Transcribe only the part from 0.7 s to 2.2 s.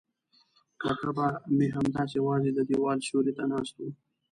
کاکا به مې همداسې